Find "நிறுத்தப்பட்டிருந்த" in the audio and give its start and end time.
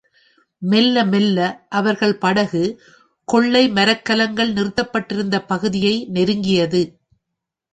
4.53-5.39